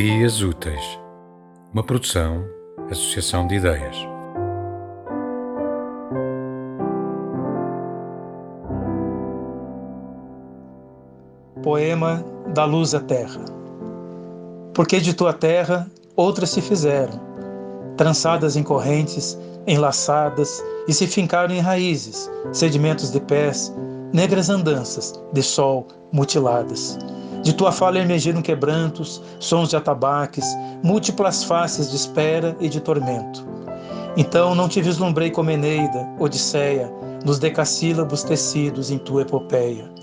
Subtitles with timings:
[0.00, 0.98] Ideias Úteis,
[1.74, 2.42] uma produção,
[2.90, 3.94] associação de ideias.
[11.62, 12.24] Poema
[12.54, 13.44] da Luz à Terra.
[14.72, 15.86] Porque de tua terra
[16.16, 17.20] outras se fizeram,
[17.98, 23.70] trançadas em correntes, enlaçadas e se fincaram em raízes, sedimentos de pés,
[24.14, 26.96] negras andanças de sol mutiladas.
[27.42, 30.44] De tua fala emergiram quebrantos, sons de atabaques,
[30.82, 33.46] múltiplas faces de espera e de tormento.
[34.16, 36.92] Então não te vislumbrei como Eneida, Odisseia,
[37.24, 39.99] nos decassílabos tecidos em tua epopeia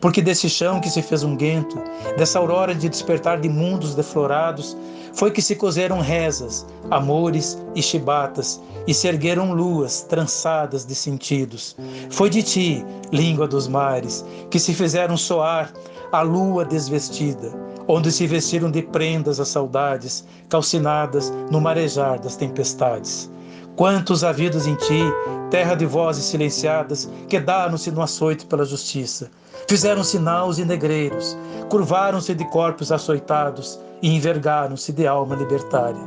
[0.00, 1.76] porque desse chão que se fez um guento,
[2.16, 4.76] dessa aurora de despertar de mundos deflorados,
[5.12, 11.76] foi que se cozeram rezas, amores e chibatas, e se ergueram luas trançadas de sentidos.
[12.10, 15.72] Foi de ti, língua dos mares, que se fizeram soar
[16.12, 17.52] a lua desvestida,
[17.86, 23.30] onde se vestiram de prendas as saudades, calcinadas no marejar das tempestades.
[23.78, 25.04] Quantos havidos em ti,
[25.52, 29.30] terra de vozes silenciadas, quedaram-se no açoite pela justiça.
[29.68, 31.38] Fizeram sinais e negreiros,
[31.70, 36.00] curvaram-se de corpos açoitados e envergaram-se de alma libertária.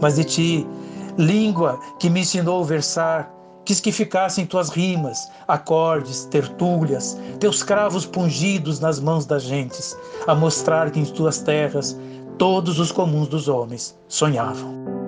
[0.00, 0.66] Mas de ti,
[1.18, 3.30] língua que me ensinou versar,
[3.62, 9.94] quis que ficassem tuas rimas, acordes, tertúlias, teus cravos pungidos nas mãos das gentes,
[10.26, 11.94] a mostrar que em tuas terras
[12.38, 15.07] todos os comuns dos homens sonhavam.